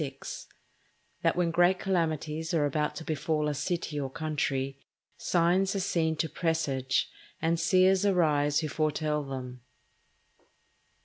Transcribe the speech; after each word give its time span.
—_That 1.23 1.35
when 1.35 1.51
great 1.51 1.77
Calamities 1.77 2.55
are 2.55 2.65
about 2.65 2.95
to 2.95 3.03
befall 3.03 3.47
a 3.47 3.53
City 3.53 3.99
or 3.99 4.09
Country, 4.09 4.79
Signs 5.15 5.75
are 5.75 5.79
seen 5.79 6.15
to 6.15 6.27
presage, 6.27 7.07
and 7.39 7.59
Seers 7.59 8.03
arise 8.03 8.61
who 8.61 8.67
foretell 8.67 9.23
them_. 9.23 9.59